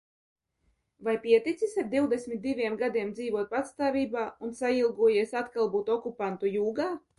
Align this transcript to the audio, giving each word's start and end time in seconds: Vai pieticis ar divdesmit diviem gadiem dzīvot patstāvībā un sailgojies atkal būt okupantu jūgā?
Vai 1.07 1.13
pieticis 1.25 1.75
ar 1.83 1.91
divdesmit 1.91 2.41
diviem 2.47 2.79
gadiem 2.81 3.13
dzīvot 3.19 3.53
patstāvībā 3.53 4.25
un 4.49 4.57
sailgojies 4.63 5.39
atkal 5.45 5.73
būt 5.77 5.95
okupantu 6.01 6.55
jūgā? 6.59 6.93